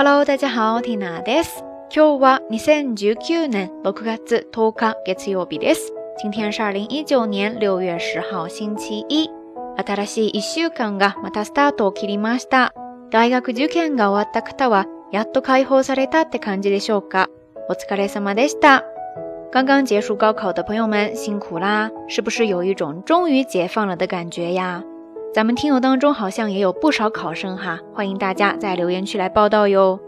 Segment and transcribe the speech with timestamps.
[0.00, 1.64] Hello，大家好、ティナです。
[1.92, 5.92] 今日は2019年6月10日月曜日です。
[6.22, 9.28] 今天是2019年6月10号星期一。
[9.84, 12.72] 新しい1週間がまたスタートを切りました。
[13.10, 17.28] 大学受験が終わった方は、やっと解放されたって感じでしょうか。
[17.68, 18.84] お疲れ様でした。
[19.50, 21.90] 刚刚结束高考的朋友们辛苦啦！
[22.06, 24.84] 是不是有一种终于解放了的感觉呀？
[25.30, 29.98] 咱们听友当中好像也有不少考生哈，欢迎大家在留言区来报道哟。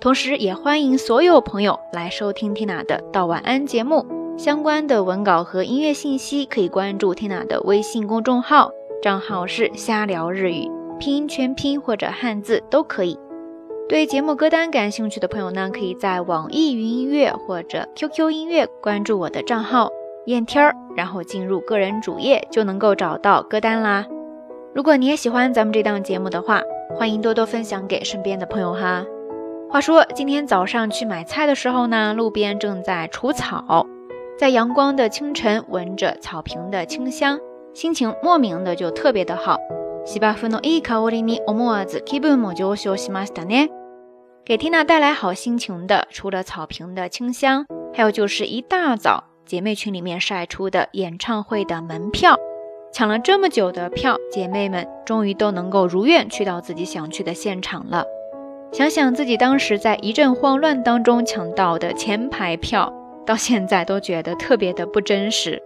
[0.00, 4.06] 同时，也欢迎所有朋友来收听 Tina 的《道晚安》节目。
[4.38, 8.70] 相关的文稿和音乐信息可以关注 Tina 的微信公众号，
[9.02, 13.18] 账号是“瞎聊日语”，拼音全拼或者汉字都可以。
[13.88, 19.90] 对节目歌单感兴趣的朋友呢，可以在网易云音乐或者 QQ 音乐关注我的账号
[20.26, 24.06] “燕天儿”，然后进入个人主页就能够找到歌单啦。
[24.74, 26.62] 如果你也喜欢咱们这档节目的话，
[26.98, 29.04] 欢迎多多分享给身边的朋友哈。
[29.70, 33.86] 话说今天早上去买菜的时候呢，路边正在除草，
[34.38, 37.38] 在阳光的清晨，闻着草坪的清香，
[37.74, 39.58] 心情莫名的就特别的好。
[44.44, 52.36] 给 Tina 带来好心情的，除了草坪的清香，还有就是一大早姐妹群里面晒出的演唱会的门票。
[52.92, 58.04] 抢了这么久的票，姐妹们终于都能够如愿去到自己想去的现场了。
[58.70, 62.92] 想想自己当时在一阵慌乱当中抢到的前排票，
[63.24, 65.60] 到现在都觉得特别的不真实。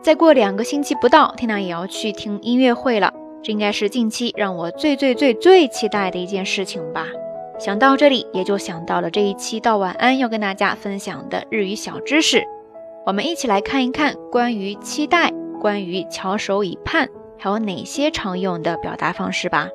[0.00, 3.12] 再过两个星期不到，天娜也要去听音乐会了。
[3.42, 7.06] 这应该是近期让我最最最最期待的一件事情吧。
[7.58, 12.42] 想到这里，也就想到了这一期到晚安要跟大家分享的日语小知识。
[13.04, 15.32] 我们一起来看一看关于期待。
[15.64, 19.70] 关于翘首以盼，还有哪些常用的表达方式吧？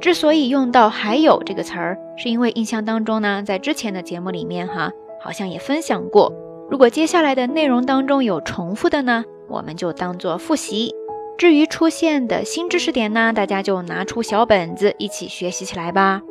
[0.00, 6.32] 之所以用到“还有”这个词儿，是因为印象当中呢，在之前的节目里面哈，好像也分享过。
[6.70, 10.94] 如果接下来的内容当中有重复的呢，我们就当做复习；
[11.36, 16.22] 至于出现的新知识点呢，大家就拿出小本子一起学习起来吧。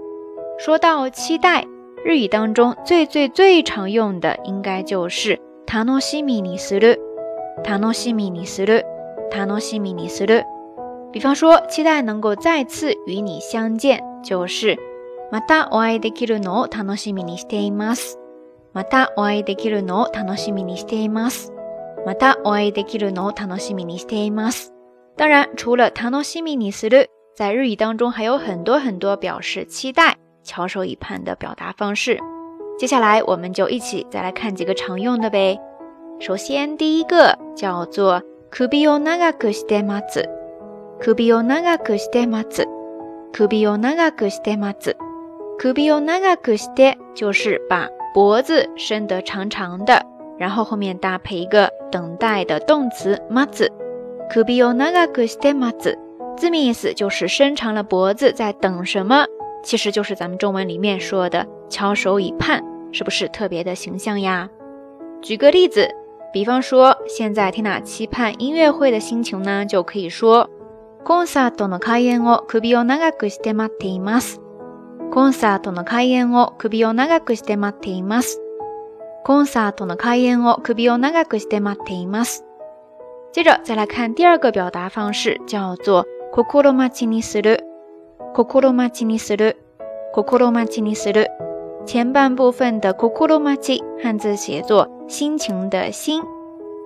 [0.57, 1.67] 说到期待，
[2.05, 5.37] 日语当中最最最常用的应该就是
[5.67, 6.99] “タノシミニスル”。
[7.63, 8.85] 楽しみにする。
[9.31, 10.45] 楽しみにする。
[11.13, 14.77] 比方说，期待能够再次与你相见，就是
[15.31, 18.19] またお会いできるのを楽しみにしています。
[18.73, 21.51] またお会いできるのを楽しみにしています。
[22.05, 24.71] またお会いできるのを楽しみにしています。
[25.17, 32.19] 当然，除了楽しみにする，在日语当中还有很多很多表示期待、翘首以盼的表达方式。
[32.77, 35.59] 接下来，我们就一起再来看几个常用的呗。
[36.19, 40.27] 首先，第一个叫做“首尾要 u 长，等待马子”。
[40.99, 42.67] 首尾要拉长，等待马子。
[43.33, 44.97] 首尾要拉长，等待马子。
[45.59, 50.03] 首尾要拉长，等待就是把脖子伸得长长的，
[50.39, 53.71] 然后后面搭配一个等待的动词“马子”。
[54.33, 55.95] 首尾要拉长，m 待马子。
[56.35, 59.25] 字面意思就是伸长了脖子在等什么，
[59.63, 64.49] 其实就是咱们中文里面说的“翘首以盼”，是不是特别的形象呀？
[65.21, 65.87] 举个例子。
[66.37, 70.47] 比方说，现在缇娜期盼音乐会的心情呢，就可以说
[71.03, 74.39] コンサートの開演を首を長くして待っています。
[75.11, 78.39] コンサートの開演を首を長くして待っています。
[79.25, 82.43] コンサートの開演を首を長くして待っています。
[83.33, 87.61] 接着再来看第二个表达方式，叫做心待ちにする。
[88.35, 89.57] 心待ちにする。
[90.13, 91.31] 心待ちにする。
[91.87, 96.21] 前半部分的 k u k u r o m a h i 汉字写作“心情”的心，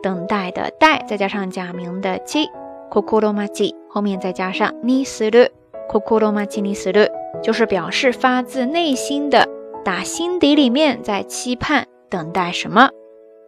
[0.03, 5.49] 等待的待，再加上假名的 j k u k u r o m a h i 后面再加上 nisuru k
[5.95, 7.09] u k u r o m a h i nisuru，
[7.41, 9.47] 就是表示发自内心的、
[9.83, 12.91] 打心底里面在期盼等待什么。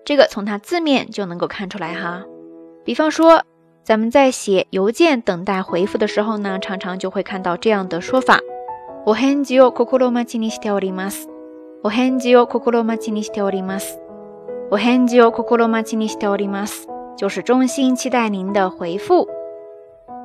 [0.05, 2.23] 这个从它字面就能够看出来哈。
[2.83, 3.43] 比方说，
[3.83, 8.39] 咱们在写邮件等待回复的时候呢，常常就会看到这样的说法：
[9.05, 11.32] 我很久 kukuromaji nisurimas。
[11.85, 13.99] お返事を心待ちにしております。
[14.71, 16.87] お返事を心待ちにしております。
[17.19, 19.27] 就是衷心期待您的回复。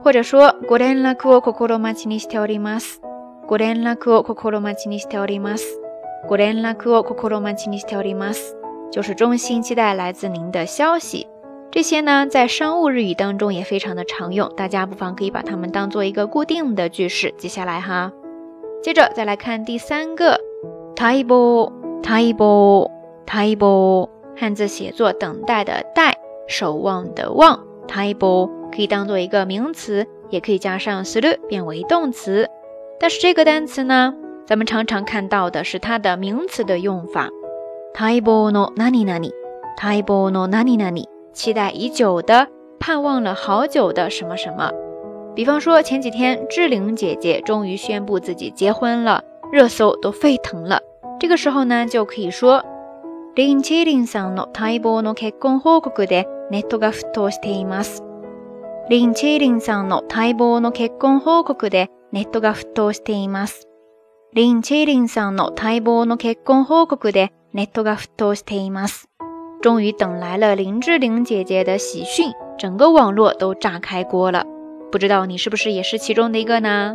[0.05, 3.03] 或者说、ご連絡を心待ちにしております。
[3.49, 5.81] ご連絡を心待ちにしております。
[6.29, 8.57] ご連絡を心待ちにしております。
[8.93, 11.27] 就是衷心期待来自您的消息。
[11.73, 18.13] 这些呢，在商务日语当中也非常的常用，大家不妨可以把它们当做一个固定的句式记下来哈。
[18.81, 20.39] 接着再来看第三个。
[20.99, 21.73] 待 b l
[22.03, 22.35] 待 t a
[23.25, 26.15] 待 l e 汉字写作等待的待，
[26.49, 27.61] 守望的望。
[27.87, 32.49] 待 l e 可以当做一个名词，也可以加上する变为动词。
[32.99, 34.13] 但是这个单词呢，
[34.45, 37.29] 咱们常常看到的是它的名词的用法。
[37.95, 38.69] 待一波呢？
[38.75, 39.33] 哪里哪里？
[39.81, 41.09] 待一 n i n 里哪里？
[41.33, 42.49] 期待已久的，
[42.81, 44.69] 盼望了好久的什么什么？
[45.37, 49.23] 比方说前几天志玲姐姐终于宣布自己结婚了。
[49.51, 50.83] 热搜都沸腾了，
[51.19, 52.63] 这个时候呢，就可以说
[53.35, 58.03] 林志玲さんの待望の結婚報告でネットが沸騰しています。
[58.91, 63.67] 林志玲さんの待望の結婚報告でネットが沸騰しています。
[64.35, 69.09] 林志玲さんの待望の結婚報告でネットが沸騰しています。
[69.63, 74.45] 终于等来了林志玲姐姐的喜讯，整个网络都炸开锅了。
[74.93, 76.95] 不知道你是不是也是其中的一个呢？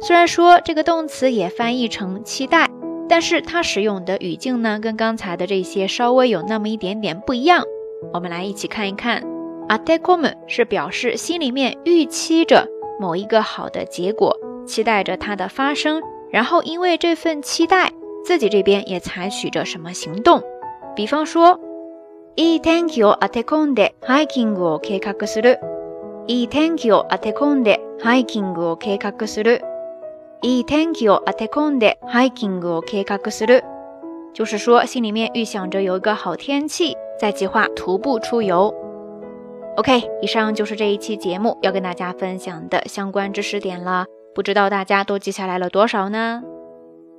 [0.00, 2.68] 虽然说这个动词也翻译成期待。
[3.10, 7.64] 但是它使用的语境呢，跟刚才的这些稍微有那么一点点不一样。
[8.14, 9.20] 我们来一起看一看
[9.68, 12.68] a t e k o m u 是表示心里面预期着
[13.00, 17.92] 某一个好的结果，期待着它的发生，然后因为这份期待，
[18.24, 20.40] 自己这边也采取着什么行动。
[20.94, 21.58] 比方说
[22.36, 25.56] ，itanki o a t e k o n d e hikingu o keikaku suru。
[26.28, 29.69] itanki o a t e k o n d e hikingu o keikaku suru。
[30.42, 33.62] い天気を待つことで、ハイキングを計画する。
[34.34, 38.74] 就是说，心里面预想着有一个好天气，在计划徒步出游。
[39.76, 44.06] OK，以上就是这一期节目要跟大家分享的相关知识点了。
[44.34, 46.42] 不知道大家都记下来了多少呢？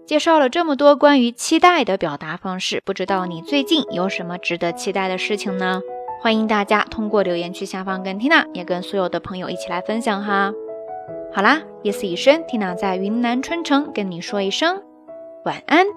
[0.08, 5.82] 介绍了这么多关于期待的表达方式，不知道你最近有什么值得期待的事情呢？
[6.24, 10.52] 欢迎大家通过留言区下方跟缇娜，也跟所有的朋友一起来分享哈。
[11.34, 14.82] 好啦，夜色已深缇娜在云南春城跟你说一声
[15.46, 15.88] 晚安。